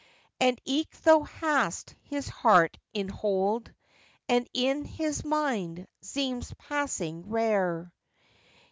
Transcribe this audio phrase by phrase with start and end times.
[0.41, 0.47] Cho.
[0.47, 3.71] And eke thou hast his heart in hold,
[4.27, 7.93] And in his minde zeemes passing rare.